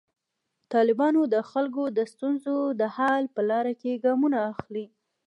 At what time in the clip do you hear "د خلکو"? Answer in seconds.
1.33-1.83